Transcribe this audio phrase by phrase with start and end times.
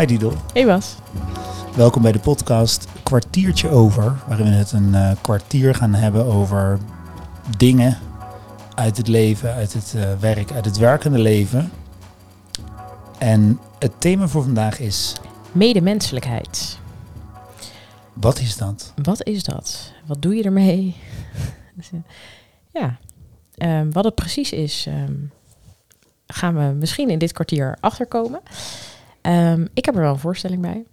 [0.00, 0.32] Hi Didel.
[0.52, 0.96] Hey Bas.
[1.76, 6.78] Welkom bij de podcast Kwartiertje Over, waarin we het een uh, kwartier gaan hebben over
[7.56, 7.98] dingen
[8.74, 11.70] uit het leven, uit het uh, werk, uit het werkende leven.
[13.18, 15.16] En het thema voor vandaag is...
[15.52, 16.78] Medemenselijkheid.
[18.12, 18.92] Wat is dat?
[19.02, 19.92] Wat is dat?
[20.06, 20.96] Wat doe je ermee?
[22.80, 22.98] ja,
[23.56, 25.32] um, wat het precies is, um,
[26.26, 28.40] gaan we misschien in dit kwartier achterkomen.
[29.22, 30.84] Um, ik heb er wel een voorstelling bij.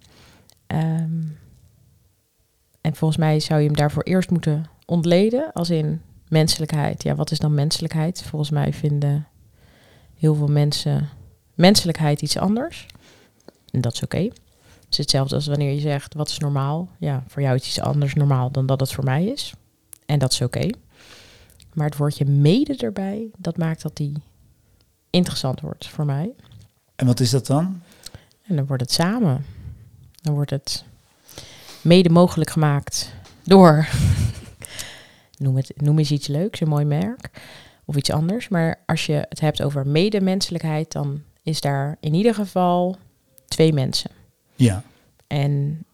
[2.80, 7.02] en volgens mij zou je hem daarvoor eerst moeten ontleden, als in menselijkheid.
[7.02, 8.22] Ja, wat is dan menselijkheid?
[8.22, 9.26] Volgens mij vinden
[10.14, 11.08] heel veel mensen
[11.54, 12.86] menselijkheid iets anders.
[13.70, 14.18] En dat is oké.
[14.18, 16.88] Het is hetzelfde als wanneer je zegt, wat is normaal?
[16.98, 19.52] Ja, voor jou is iets anders normaal dan dat het voor mij is.
[20.06, 20.68] En dat is oké.
[21.74, 24.12] Maar het woordje mede erbij, dat maakt dat die
[25.10, 26.34] interessant wordt voor mij.
[26.98, 27.82] En wat is dat dan?
[28.46, 29.44] En dan wordt het samen.
[30.22, 30.84] Dan wordt het
[31.82, 33.88] mede mogelijk gemaakt door.
[35.38, 37.30] noem, het, noem eens iets leuks, een mooi merk.
[37.84, 38.48] Of iets anders.
[38.48, 42.96] Maar als je het hebt over medemenselijkheid, dan is daar in ieder geval
[43.46, 44.10] twee mensen.
[44.54, 44.82] Ja.
[45.26, 45.84] En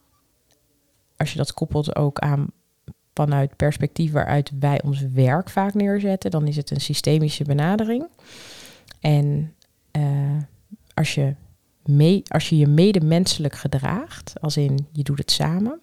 [1.16, 2.46] als je dat koppelt ook aan
[3.14, 8.06] vanuit perspectief waaruit wij ons werk vaak neerzetten, dan is het een systemische benadering.
[9.00, 9.54] En
[9.92, 10.36] uh,
[10.94, 11.34] als, je
[11.84, 15.80] mee, als je je medemenselijk gedraagt, als in je doet het samen,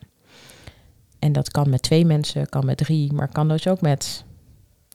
[1.19, 4.23] en dat kan met twee mensen, kan met drie, maar kan dus ook met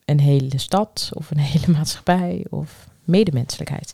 [0.05, 3.93] een hele stad of een hele maatschappij of medemenselijkheid.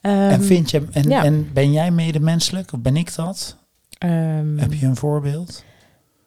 [0.00, 1.24] Um, en vind je en, ja.
[1.24, 3.56] en ben jij medemenselijk of ben ik dat?
[4.04, 5.64] Um, Heb je een voorbeeld?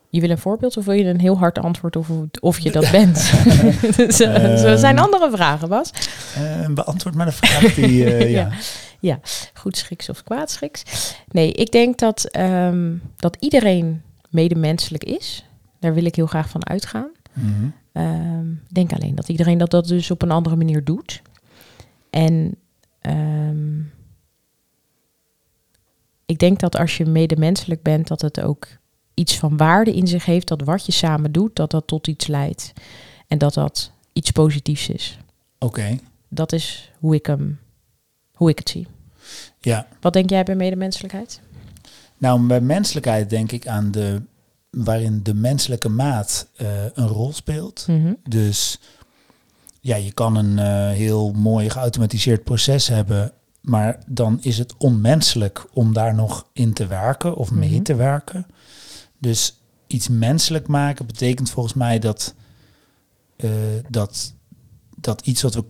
[0.10, 2.92] Je wil een voorbeeld of wil je een heel hard antwoord of, of je dat
[2.98, 3.32] bent?
[3.96, 5.92] dus, uh, er zijn andere vragen, Bas.
[6.38, 8.06] Uh, beantwoord maar de vraag die...
[8.06, 8.28] Uh, ja.
[8.28, 8.50] ja.
[9.00, 9.20] Ja,
[9.54, 11.14] goed schiks of kwaad schiks.
[11.32, 15.46] Nee, ik denk dat, um, dat iedereen medemenselijk is.
[15.80, 17.10] Daar wil ik heel graag van uitgaan.
[17.34, 18.04] Mm -hmm.
[18.04, 21.22] um, ik denk alleen dat iedereen dat, dat dus op een andere manier doet.
[22.10, 22.56] En
[23.02, 23.92] um,
[26.26, 28.68] ik denk dat als je medemenselijk bent, dat het ook
[29.14, 32.28] iets van waarde in zich heeft, dat wat je samen doet, dat dat tot iets
[32.28, 32.74] leidt.
[33.28, 35.20] En dat dat iets positiefs is.
[35.60, 35.80] Oké.
[35.80, 36.00] Okay.
[36.28, 37.60] Dat is hoe ik hem,
[38.40, 38.88] hoe ik het zie.
[39.60, 39.88] Ja.
[40.02, 41.40] Wat denk jij bij medemenselijkheid?
[42.18, 44.22] Nou, bij menselijkheid denk ik aan de
[44.70, 47.86] waarin de menselijke maat uh, een rol speelt.
[47.88, 48.18] Mm -hmm.
[48.30, 48.80] Dus
[49.82, 55.66] ja, je kan een uh, heel mooi geautomatiseerd proces hebben, maar dan is het onmenselijk
[55.74, 57.84] om daar nog in te werken of mee mm -hmm.
[57.84, 58.46] te werken.
[59.18, 62.34] Dus iets menselijk maken betekent volgens mij dat,
[63.38, 63.52] uh,
[63.90, 64.34] dat,
[64.96, 65.62] dat iets wat we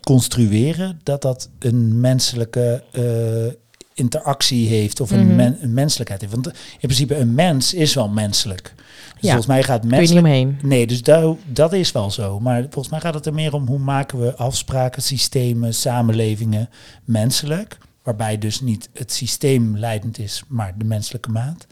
[0.00, 3.52] construeren, dat dat een menselijke uh,
[3.94, 5.26] interactie heeft of een, Mhm.
[5.26, 5.50] mm -hmm.
[5.50, 6.32] men, een, menselijkheid heeft.
[6.32, 8.72] Want in principe een mens is wel menselijk.
[8.76, 10.26] Dus ja, volgens mij gaat Kun je menselijk...
[10.26, 10.58] niet omheen.
[10.62, 12.40] Nee, dus dat, dat is wel zo.
[12.40, 16.68] Maar volgens mij gaat het er meer om hoe maken we afspraken, systemen, samenlevingen
[17.04, 17.78] menselijk.
[18.02, 21.66] Waarbij dus niet het systeem leidend is, maar de menselijke maat.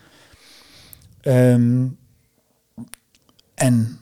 [1.22, 1.98] Um,
[3.54, 3.98] en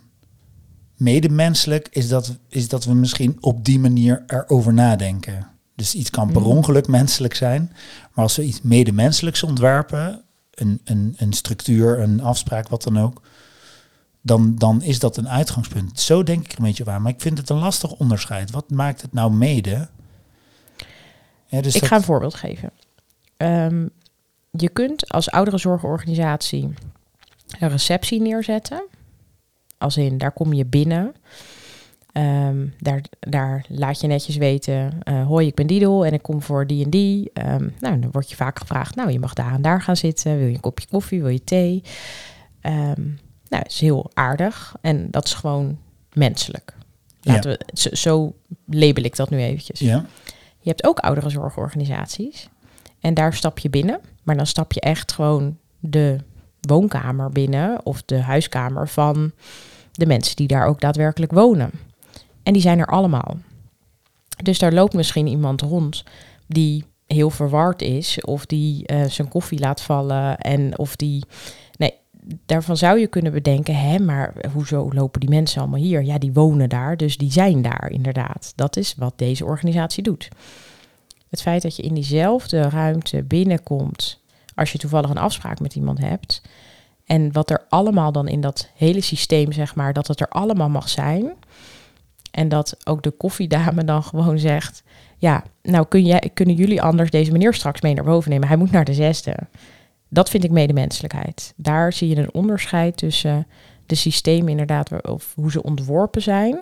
[0.97, 5.47] medemenselijk is dat, is dat we misschien op die manier erover nadenken.
[5.75, 6.51] Dus iets kan per Mhm.
[6.51, 7.73] ongeluk menselijk zijn.
[8.15, 13.23] Maar als we iets medemenselijks ontwerpen, een, een, een structuur, een afspraak, wat dan ook,
[14.23, 16.01] dan, dan is dat een uitgangspunt.
[16.01, 17.03] Zo denk ik een beetje waar.
[17.03, 18.51] Maar ik vind het een lastig onderscheid.
[18.51, 19.89] Wat maakt het nou mede?
[21.47, 22.71] Ja, dus ik dat- ga een voorbeeld geven.
[23.37, 23.87] Ehm,
[24.51, 26.75] je kunt als ouderenzorgorganisatie
[27.59, 28.85] een receptie neerzetten.
[29.79, 31.15] Als in, daar kom je binnen.
[32.13, 36.43] Ehm, daar, daar laat je netjes weten, eh, hoi, ik ben Didel en ik kom
[36.43, 37.31] voor die en die.
[37.33, 40.39] Ehm, nou, dan word je vaak gevraagd, nou, je mag daar en daar gaan zitten.
[40.39, 41.83] Wil je een kopje koffie, wil je thee?
[42.61, 43.03] Ehm,
[43.49, 45.79] nou, dat is heel aardig en dat is gewoon
[46.13, 46.75] menselijk.
[47.21, 48.35] Laten we, zo, zo
[48.67, 49.81] label ik dat nu eventjes.
[49.81, 50.05] Ja,
[50.61, 52.49] Je hebt ook ouderenzorgorganisaties.
[53.01, 54.01] En daar stap je binnen.
[54.23, 56.19] Maar dan stap je echt gewoon de
[56.61, 59.33] woonkamer binnen of de huiskamer van
[59.93, 61.71] de mensen die daar ook daadwerkelijk wonen.
[62.43, 63.37] En die zijn er allemaal.
[64.43, 66.05] Dus daar loopt misschien iemand rond
[66.47, 71.25] die heel verward is of die eh, zijn koffie laat vallen en of die
[71.77, 71.95] nee
[72.47, 76.33] daarvan zou je kunnen bedenken hè maar hoezo lopen die mensen allemaal hier ja die
[76.33, 80.29] wonen daar dus die zijn daar inderdaad dat is wat deze organisatie doet
[81.31, 84.21] het feit dat je in diezelfde ruimte binnenkomt
[84.57, 86.43] als je toevallig een afspraak met iemand hebt
[87.05, 90.69] en wat er allemaal dan in dat hele systeem zeg maar dat het er allemaal
[90.69, 91.33] mag zijn
[92.31, 94.83] en dat ook de koffiedame dan gewoon zegt
[95.19, 98.49] ja, nou kun jij, kunnen jullie anders deze meneer straks mee naar boven nemen?
[98.49, 99.37] Hij moet naar de zesde.
[100.09, 101.53] Dat vind ik medemenselijkheid.
[101.57, 103.47] Daar zie je een onderscheid tussen
[103.87, 106.61] de systemen inderdaad, of hoe ze ontworpen zijn.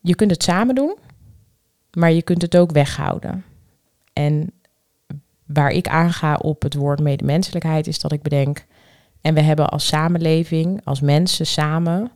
[0.00, 0.96] Je kunt het samen doen,
[1.92, 3.44] maar je kunt het ook weghouden.
[4.12, 4.52] En
[5.54, 8.64] waar ik aanga op het woord medemenselijkheid is dat ik bedenk,
[9.20, 12.10] en we hebben als samenleving, als mensen samen,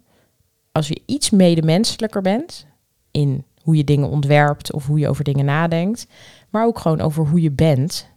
[0.73, 2.67] als je iets medemenselijker bent
[3.11, 6.07] in hoe je dingen ontwerpt of hoe je over dingen nadenkt,
[6.51, 8.09] maar ook gewoon over hoe je bent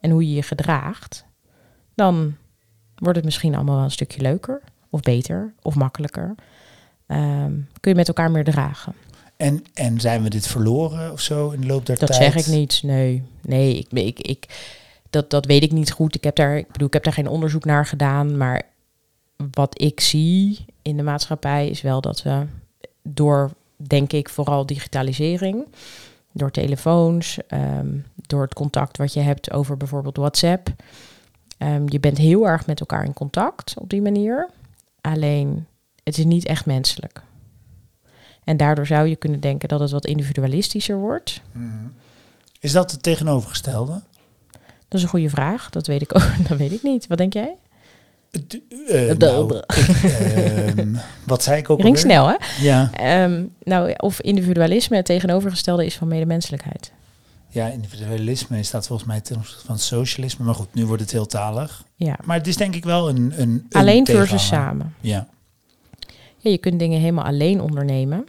[0.00, 1.24] en hoe je je gedraagt,
[1.94, 2.36] dan
[2.94, 6.34] wordt het misschien allemaal wel een stukje leuker of beter of makkelijker.
[7.06, 8.94] Ehm, kun je met elkaar meer dragen.
[9.38, 12.34] En, en zijn we dit verloren of zo in de loop der dat tijd?
[12.34, 12.80] Dat zeg ik niet.
[12.82, 14.46] Nee, nee ik, ik, ik,
[15.10, 16.14] dat, dat weet ik niet goed.
[16.14, 18.36] Ik heb, daar, ik bedoel, ik heb daar geen onderzoek naar gedaan.
[18.36, 18.62] Maar
[19.50, 22.46] wat ik zie in de maatschappij is wel dat we
[23.02, 25.66] door, denk ik, vooral digitalisering,
[26.32, 30.68] door telefoons, ehm, door het contact wat je hebt over bijvoorbeeld WhatsApp.
[31.58, 34.48] Um, je bent heel erg met elkaar in contact op die manier.
[35.00, 35.66] Alleen
[36.02, 37.22] het is niet echt menselijk.
[38.48, 41.40] En daardoor zou je kunnen denken dat het wat individualistischer wordt.
[41.52, 41.66] Mhm.
[42.60, 44.02] Is dat het tegenovergestelde?
[44.88, 45.70] Dat is een goede vraag.
[45.70, 46.30] Dat weet ik ook.
[46.48, 47.06] Dat weet ik niet.
[47.06, 47.54] Wat denk jij?
[48.88, 52.36] Uh, nou, ik, uh, wat zei ik ook Ring snel, hè?
[52.60, 52.90] Ja.
[53.24, 56.92] Um, nou, of individualisme het tegenovergestelde is van medemenselijkheid.
[57.48, 60.44] Ja, individualisme is dat volgens mij ten opzichte van socialisme.
[60.44, 61.84] Maar goed, nu wordt het heel talig.
[61.94, 62.18] Ja.
[62.24, 63.16] Maar het is denk ik wel een...
[63.16, 64.94] een, een alleen versus samen.
[65.00, 65.28] Ja.
[66.38, 66.50] ja.
[66.50, 68.26] Je kunt dingen helemaal alleen ondernemen.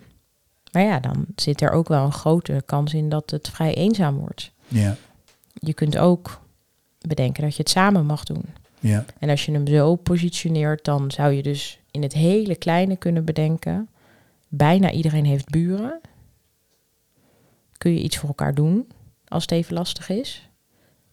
[0.71, 4.17] Maar ja, dan zit er ook wel een grote kans in dat het vrij eenzaam
[4.17, 4.51] wordt.
[4.67, 4.95] Ja.
[5.53, 6.41] Je kunt ook
[7.01, 8.45] bedenken dat je het samen mag doen.
[8.79, 9.05] Ja.
[9.19, 13.25] En als je hem zo positioneert, dan zou je dus in het hele kleine kunnen
[13.25, 13.89] bedenken.
[14.47, 16.01] Bijna iedereen heeft buren.
[17.77, 18.87] Kun je iets voor elkaar doen
[19.27, 20.49] als het even lastig is?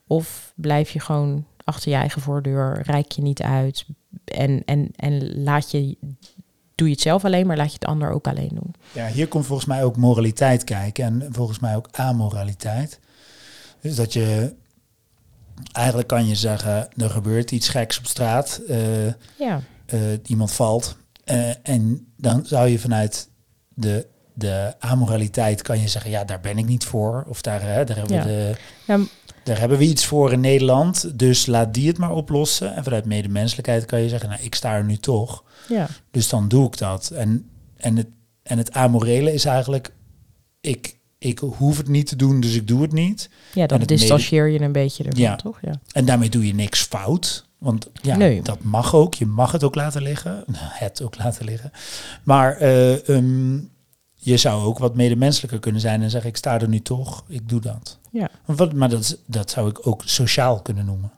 [0.06, 3.86] Of blijf je gewoon achter je eigen voordeur, rijk je niet uit
[4.24, 5.96] en, en, en laat je,
[6.76, 8.74] doe je het zelf alleen, maar laat je het ander ook alleen doen.
[8.92, 13.00] Ja, hier komt volgens mij ook moraliteit kijken en volgens mij ook amoraliteit.
[13.80, 14.54] Dus dat je
[15.72, 18.60] eigenlijk kan je zeggen, er gebeurt iets geks op straat.
[18.68, 18.78] Uh,
[19.38, 19.60] ja.
[19.94, 20.96] Uh, iemand valt.
[21.24, 23.28] Uh, en dan zou je vanuit
[23.74, 27.24] de, de amoraliteit kan je zeggen, ja, daar ben ik niet voor.
[27.28, 28.22] Of daar, hè, daar, hebben, Ja.
[28.22, 28.56] we de,
[28.86, 28.98] Ja,
[29.46, 31.18] daar hebben we iets voor in Nederland.
[31.18, 32.74] Dus laat die het maar oplossen.
[32.74, 35.44] En vanuit medemenselijkheid kan je zeggen, nou, ik sta er nu toch.
[35.68, 35.88] ja.
[36.10, 37.10] Dus dan doe ik dat.
[37.10, 38.06] En, en, het,
[38.42, 39.92] en het amorele is eigenlijk,
[40.60, 43.30] ik, ik hoef het niet te doen, dus ik doe het niet.
[43.54, 45.36] ja dan distancieer je een beetje ervan, Ja.
[45.36, 45.58] toch?
[45.62, 45.72] Ja.
[45.92, 47.44] En daarmee doe je niks fout.
[47.58, 48.42] Want ja, Nee.
[48.42, 49.14] dat mag ook.
[49.14, 50.44] Je mag het ook laten liggen.
[50.82, 51.70] Het ook laten liggen.
[52.22, 53.58] Maar eh, ehm,
[54.26, 57.48] je zou ook wat medemenselijker kunnen zijn en zeggen: Ik sta er nu toch, ik
[57.48, 57.98] doe dat.
[58.10, 58.30] Ja.
[58.44, 61.10] Wat, maar dat, dat zou ik ook sociaal kunnen noemen.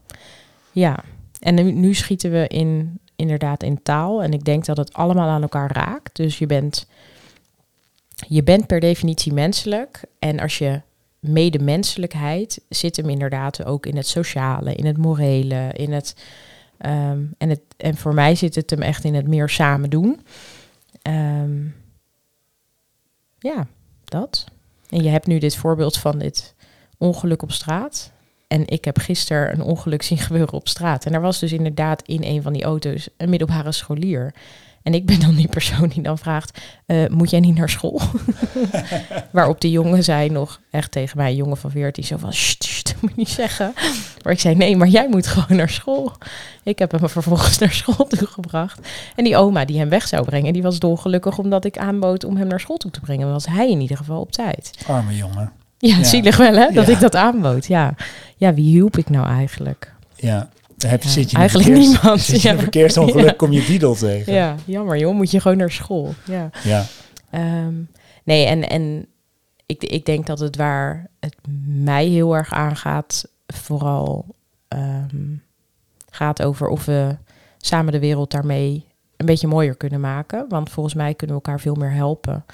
[0.73, 1.05] Ja,
[1.41, 4.23] en nu, nu schieten we in, inderdaad in taal.
[4.23, 6.17] En ik denk dat het allemaal aan elkaar raakt.
[6.17, 6.87] Dus je bent,
[8.27, 10.03] je bent per definitie menselijk.
[10.19, 10.81] En als je
[11.19, 16.17] medemenselijkheid zit hem inderdaad ook in het sociale, in het morele, in het.
[16.79, 20.21] ehm, en, het en voor mij zit het hem echt in het meer samen doen.
[21.03, 21.61] Ehm,
[23.39, 23.67] ja,
[24.05, 24.45] dat.
[24.89, 26.55] En je hebt nu dit voorbeeld van dit
[26.99, 28.13] ongeluk op straat.
[28.49, 31.07] En ik heb gisteren een ongeluk zien gebeuren op straat.
[31.07, 34.35] En er was dus inderdaad in een van die auto's een middelbare scholier.
[34.83, 38.01] En ik ben dan die persoon die dan vraagt, eh, moet jij niet naar school?
[39.33, 42.95] Waarop de jongen zei nog echt tegen mij, een jongen van 14, zo van, "Sst,
[43.01, 43.73] moet je niet zeggen.
[44.25, 46.13] Maar ik zei, nee, maar jij moet gewoon naar school.
[46.63, 48.89] Ik heb hem vervolgens naar school toegebracht.
[49.17, 52.37] En die oma die hem weg zou brengen, die was dolgelukkig omdat ik aanbood om
[52.37, 53.31] hem naar school toe te brengen.
[53.31, 54.71] Was hij in ieder geval op tijd.
[54.87, 55.53] Arme jongen.
[55.79, 56.05] Ja, Ja.
[56.05, 56.93] zielig wel hè, dat Ja.
[56.93, 57.67] ik dat aanbood.
[57.67, 57.95] Ja.
[58.37, 59.93] ja, wie hielp ik nou eigenlijk?
[60.15, 62.63] Ja, daar heb je, Ja, zit je eigenlijk verkeers- niemand, Zit je in een ja.
[62.63, 63.33] verkeersongeluk, Ja.
[63.37, 64.33] kom je Diedel tegen.
[64.33, 66.15] Ja, jammer joh, moet je gewoon naar school.
[66.25, 66.51] Ja.
[66.65, 66.85] ja.
[67.31, 67.75] Ehm,
[68.25, 69.07] nee, en, en
[69.67, 71.35] ik, ik denk dat het waar het
[71.67, 74.35] mij heel erg aangaat, vooral
[74.69, 75.37] ehm,
[76.11, 77.17] gaat over of we
[77.59, 78.87] samen de wereld daarmee
[79.17, 80.47] een beetje mooier kunnen maken.
[80.49, 82.45] Want volgens mij kunnen we elkaar veel meer helpen.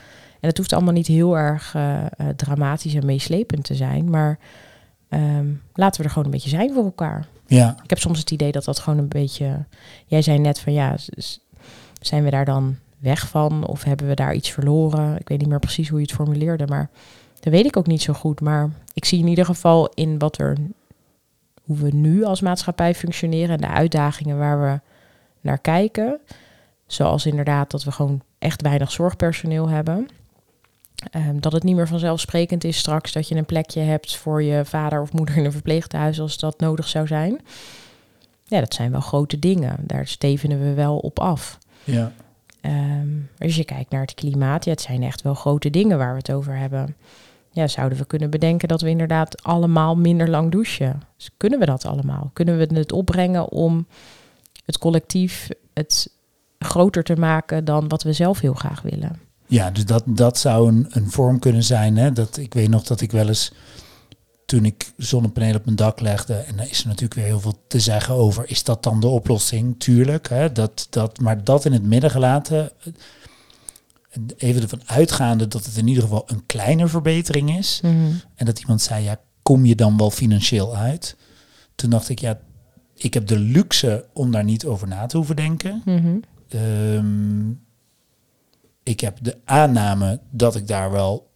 [0.40, 4.38] En het hoeft allemaal niet heel erg eh, eh, dramatisch en meeslepend te zijn, maar
[5.08, 7.26] ehm, laten we er gewoon een beetje zijn voor elkaar.
[7.46, 7.76] ja.
[7.82, 9.64] Ik heb soms het idee dat dat gewoon een beetje.
[10.06, 10.96] Jij zei net van ja,
[12.00, 15.18] zijn we daar dan weg van of hebben we daar iets verloren?
[15.18, 16.90] Ik weet niet meer precies hoe je het formuleerde, maar
[17.40, 18.40] dat weet ik ook niet zo goed.
[18.40, 20.56] Maar ik zie in ieder geval in wat er,
[21.64, 24.80] hoe we nu als maatschappij functioneren en de uitdagingen waar we
[25.40, 26.20] naar kijken.
[26.86, 30.08] Zoals inderdaad dat we gewoon echt weinig zorgpersoneel hebben.
[31.10, 34.64] Ehm, dat het niet meer vanzelfsprekend is straks dat je een plekje hebt voor je
[34.64, 37.40] vader of moeder in een verpleeghuis als dat nodig zou zijn.
[38.44, 39.76] Ja, dat zijn wel grote dingen.
[39.80, 41.58] Daar stevenen we wel op af.
[41.84, 42.12] Ja.
[42.60, 46.12] Ehm, als je kijkt naar het klimaat, ja, het zijn echt wel grote dingen waar
[46.12, 46.96] we het over hebben.
[47.54, 51.02] Ja, zouden we kunnen bedenken dat we inderdaad allemaal minder lang douchen?
[51.16, 52.30] Dus kunnen we dat allemaal?
[52.32, 53.86] Kunnen we het opbrengen om
[54.64, 56.10] het collectief het
[56.58, 59.20] groter te maken dan wat we zelf heel graag willen?
[59.46, 61.96] Ja, dus dat, dat zou een, een vorm kunnen zijn.
[61.96, 62.12] Hè?
[62.12, 63.52] Dat, ik weet nog dat ik wel eens,
[64.46, 67.58] toen ik zonnepanelen op mijn dak legde, en daar is er natuurlijk weer heel veel
[67.66, 69.74] te zeggen over, is dat dan de oplossing?
[69.78, 70.52] Tuurlijk, hè?
[70.52, 72.70] Dat, dat, maar dat in het midden gelaten,
[74.36, 77.80] even ervan uitgaande dat het in ieder geval een kleine verbetering is.
[78.34, 81.16] En dat iemand zei, ja, kom je dan wel financieel uit?
[81.74, 82.40] Toen dacht ik, ja,
[82.94, 85.82] ik heb de luxe om daar niet over na te hoeven denken.
[85.84, 86.16] Mhm.
[86.48, 87.50] Ehm,
[88.82, 91.32] ik heb de aanname dat ik daar wel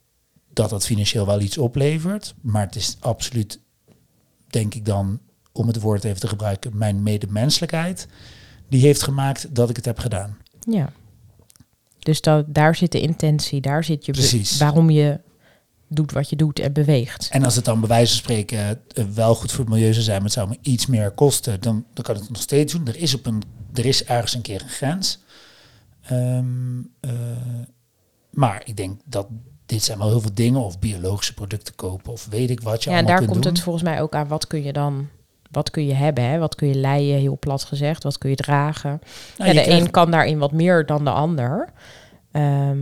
[0.52, 2.34] dat dat financieel wel iets oplevert.
[2.40, 3.60] Maar het is absoluut,
[4.46, 5.20] denk ik dan,
[5.52, 8.08] om het woord even te gebruiken, mijn medemenselijkheid.
[8.68, 10.36] Die heeft gemaakt dat ik het heb gedaan.
[10.60, 10.92] Ja.
[12.08, 14.58] Dus dat, daar zit de intentie, daar zit je Precies.
[14.58, 15.20] waarom je
[15.88, 17.28] doet wat je doet en beweegt.
[17.30, 18.58] En als het dan bij wijze van spreken
[18.94, 21.60] eh, wel goed voor het milieu zou zijn, maar het zou me iets meer kosten,
[21.60, 22.86] dan, dan kan het nog steeds doen.
[22.86, 23.42] Er is, op een,
[23.74, 25.18] er is ergens een keer een grens.
[26.02, 27.10] Ehm, eh,
[28.30, 29.26] maar ik denk dat
[29.66, 32.90] dit zijn wel heel veel dingen, of biologische producten kopen, of weet ik wat je
[32.90, 33.52] Ja, en allemaal daar kunt komt doen.
[33.52, 34.28] het volgens mij ook aan.
[34.28, 35.08] Wat kun je dan,
[35.50, 36.24] wat kun je hebben?
[36.24, 36.38] Hè?
[36.38, 38.02] Wat kun je leien, heel plat gezegd?
[38.02, 38.90] Wat kun je dragen?
[38.90, 39.00] Nou,
[39.36, 41.68] ja, je de krijgt- een kan daarin wat meer dan de ander.
[42.32, 42.78] Ehm,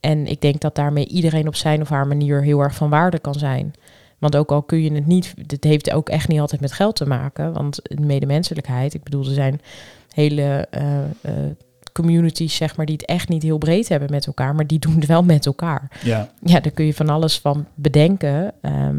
[0.00, 3.18] en ik denk dat daarmee iedereen op zijn of haar manier heel erg van waarde
[3.18, 3.72] kan zijn.
[4.18, 6.96] Want ook al kun je het niet, dit heeft ook echt niet altijd met geld
[6.96, 7.52] te maken.
[7.52, 9.60] Want medemenselijkheid, ik bedoel, er zijn
[10.14, 11.34] hele eh, eh,
[11.92, 14.94] communities, zeg maar, die het echt niet heel breed hebben met elkaar, maar die doen
[14.94, 15.90] het wel met elkaar.
[16.02, 18.52] Ja, Ja, daar kun je van alles van bedenken.
[18.60, 18.96] Ehm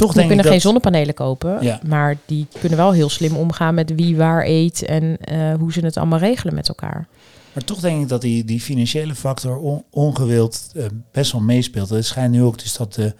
[0.00, 0.62] toch denk kunnen ik geen dat...
[0.70, 1.80] zonnepanelen kopen, Ja.
[1.86, 5.80] maar die kunnen wel heel slim omgaan met wie waar eet en eh, hoe ze
[5.80, 7.06] het allemaal regelen met elkaar.
[7.52, 11.88] Maar toch denk ik dat die, die financiële factor on- ongewild eh, best wel meespeelt.
[11.88, 13.14] Het schijnt nu ook dus dat de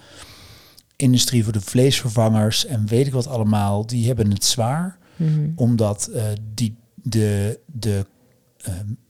[0.96, 4.98] industrie voor de vleesvervangers en weet ik wat allemaal, die hebben het zwaar.
[5.16, 5.48] Mhm.
[5.56, 6.22] Omdat eh,
[6.54, 8.06] die, de, de,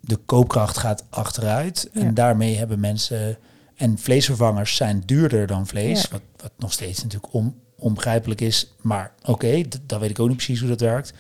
[0.00, 1.90] de koopkracht gaat achteruit.
[1.92, 2.00] Ja.
[2.00, 3.38] En daarmee hebben mensen...
[3.80, 6.02] En vleesvervangers zijn duurder dan vlees.
[6.02, 6.08] Ja.
[6.10, 8.72] Wat, wat nog steeds natuurlijk on, onbegrijpelijk is.
[8.80, 11.12] Maar oké, d- dan weet ik ook niet precies hoe dat werkt.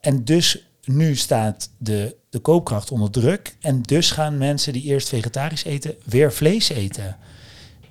[0.00, 3.56] En dus nu staat de, de koopkracht onder druk.
[3.60, 7.16] En dus gaan mensen die eerst vegetarisch eten, weer vlees eten.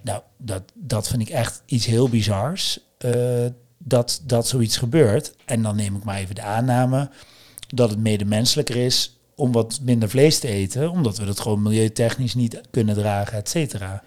[0.02, 2.80] Nou, dat, dat vind ik echt iets heel bizars.
[2.98, 3.46] eh,
[3.78, 5.34] dat, dat zoiets gebeurt.
[5.46, 7.10] En dan neem ik maar even de aanname
[7.68, 12.36] dat het medemenselijker is om wat minder vlees te eten, omdat we dat gewoon milieutechnisch
[12.36, 14.04] niet kunnen dragen, et cetera.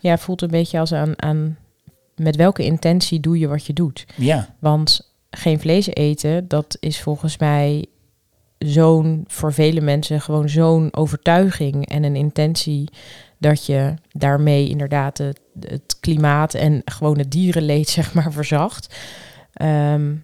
[0.00, 1.58] Ja, voelt een beetje als aan, aan
[2.16, 4.06] met welke intentie doe je wat je doet.
[4.16, 7.86] Ja, Want geen vlees eten, dat is volgens mij
[8.58, 12.88] zo'n, voor vele mensen gewoon zo'n overtuiging en een intentie
[13.38, 18.94] dat je daarmee inderdaad het, het klimaat en gewoon het dierenleed zeg maar verzacht.
[19.52, 20.14] Ehm,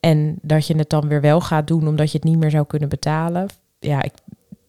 [0.00, 2.66] en dat je het dan weer wel gaat doen omdat je het niet meer zou
[2.66, 3.48] kunnen betalen.
[3.86, 4.12] Ja, ik,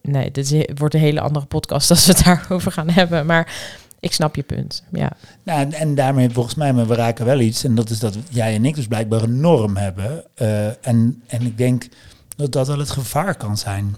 [0.02, 3.26] nee, dit is- wordt een hele andere podcast als we het daarover gaan hebben.
[3.26, 3.52] Maar
[4.00, 4.82] ik snap je punt.
[4.92, 7.64] Ja, nou, en, en daarmee volgens mij, maar we raken wel iets.
[7.64, 10.24] En dat is dat jij en ik dus blijkbaar een norm hebben.
[10.34, 11.86] Eh, en, en ik denk
[12.36, 13.96] dat dat wel het gevaar kan zijn.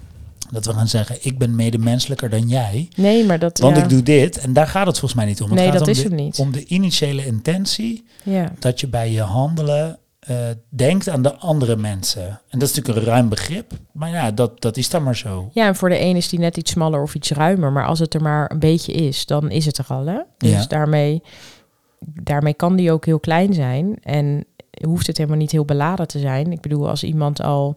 [0.50, 2.88] Dat we gaan zeggen, ik ben medemenselijker dan jij.
[2.96, 3.58] nee, maar dat.
[3.58, 3.82] Want ja.
[3.82, 4.38] ik doe dit.
[4.38, 5.46] En daar gaat het volgens mij niet om.
[5.50, 6.38] Het Nee, gaat dat om is de, hem niet.
[6.38, 8.52] Om de initiële intentie Ja.
[8.58, 10.36] dat je bij je handelen eh,
[10.68, 12.26] denkt aan de andere mensen.
[12.48, 13.72] En dat is natuurlijk een ruim begrip.
[13.92, 15.50] Maar ja, dat, dat is dan maar zo.
[15.52, 17.72] Ja, en voor de een is die net iets smaller of iets ruimer.
[17.72, 20.06] Maar als het er maar een beetje is, dan is het er al.
[20.06, 20.18] Hè?
[20.38, 20.66] Dus Ja.
[20.66, 21.22] daarmee,
[22.00, 23.98] daarmee kan die ook heel klein zijn.
[24.02, 24.44] En
[24.86, 26.52] hoeft het helemaal niet heel beladen te zijn.
[26.52, 27.76] Ik bedoel, als iemand al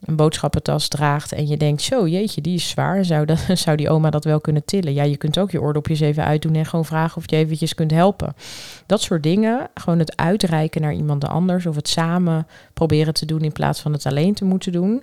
[0.00, 3.04] een boodschappentas draagt en je denkt, zo jeetje, die is zwaar.
[3.04, 4.94] Zou, dat, zou die oma dat wel kunnen tillen?
[4.94, 7.90] Ja, je kunt ook je oordopjes even uitdoen en gewoon vragen of je eventjes kunt
[7.90, 8.34] helpen.
[8.86, 13.40] Dat soort dingen, gewoon het uitreiken naar iemand anders of het samen proberen te doen
[13.40, 15.02] in plaats van het alleen te moeten doen.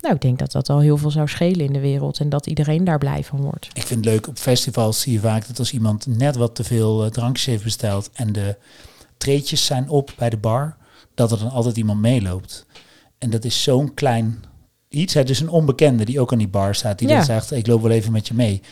[0.00, 2.46] Nou, ik denk dat dat al heel veel zou schelen in de wereld en dat
[2.46, 3.68] iedereen daar blij van wordt.
[3.72, 6.64] Ik vind het leuk, op festivals zie je vaak dat als iemand net wat te
[6.64, 8.56] veel eh, drankjes heeft besteld en de
[9.16, 10.76] treetjes zijn op bij de bar,
[11.14, 12.66] dat er dan altijd iemand meeloopt.
[13.20, 14.42] En dat is zo'n klein
[14.88, 15.14] iets.
[15.14, 17.14] Het is een onbekende die ook aan die bar staat, die Ja.
[17.14, 18.62] dan zegt, ik loop wel even met je mee.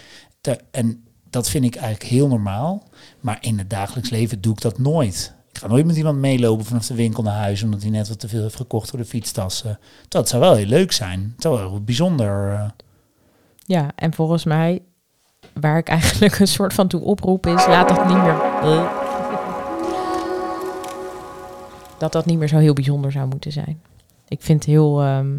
[0.71, 2.83] En dat vind ik eigenlijk heel normaal.
[3.21, 5.35] Maar in het dagelijks leven doe ik dat nooit.
[5.53, 8.21] Ik ga nooit met iemand meelopen vanaf de winkel naar huis, omdat hij net wat
[8.21, 9.79] te veel heeft gekocht voor de fietstassen.
[10.09, 11.31] Dat zou wel heel leuk zijn.
[11.33, 12.53] Het zou wel bijzonder.
[12.53, 12.69] eh,
[13.65, 14.83] Ja, en volgens mij
[15.61, 18.37] waar ik eigenlijk een soort van toe oproep is, laat dat niet meer.
[21.99, 23.81] Dat dat niet meer zo heel bijzonder zou moeten zijn.
[24.29, 25.39] Ik vind het heel ehm,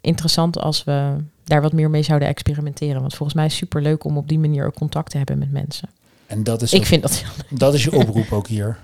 [0.00, 3.00] interessant als we daar wat meer mee zouden experimenteren.
[3.00, 5.38] Want volgens mij is het super leuk om op die manier ook contact te hebben
[5.38, 5.88] met mensen.
[6.26, 8.78] En dat is, Ik ook- vind dat heel dat is je oproep ook hier.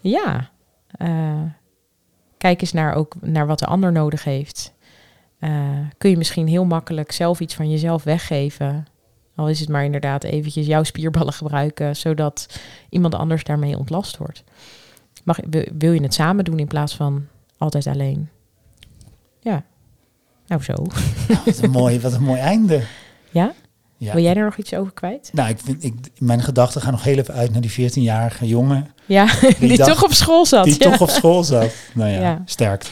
[0.00, 0.50] Ja.
[0.88, 1.42] eh,
[2.38, 4.72] kijk eens naar, ook naar wat de ander nodig heeft.
[5.38, 5.50] Eh,
[5.98, 8.86] kun je misschien heel makkelijk zelf iets van jezelf weggeven.
[9.34, 14.44] Al is het maar inderdaad eventjes jouw spierballen gebruiken, zodat iemand anders daarmee ontlast wordt.
[15.24, 15.38] Mag,
[15.78, 17.26] wil je het samen doen in plaats van
[17.64, 18.28] altijd alleen?
[19.40, 19.64] Ja.
[20.46, 20.72] Nou zo.
[21.44, 22.82] Wat een mooi, wat een mooi einde.
[23.30, 23.52] Ja?
[23.96, 24.12] Ja.
[24.14, 25.30] Wil jij er nog iets over kwijt?
[25.32, 28.90] Nou, ik vind, ik, mijn gedachten gaan nog heel even uit naar die 14-jarige jongen
[29.06, 29.26] Ja,
[29.58, 30.64] die, dacht- toch op school zat.
[30.64, 30.90] die ja.
[30.90, 31.74] toch op school zat.
[31.94, 32.42] Nou ja, Ja.
[32.44, 32.90] sterkte.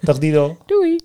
[0.00, 0.56] Dag Dido.
[0.66, 0.96] Doei.